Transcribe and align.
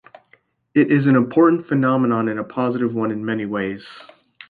It 0.73 0.91
is 0.91 1.05
an 1.05 1.15
important 1.15 1.67
phenomenon 1.67 2.27
and 2.27 2.39
a 2.39 2.43
positive 2.43 2.91
one 2.91 3.11
in 3.11 3.23
many 3.23 3.45
ways. 3.45 3.83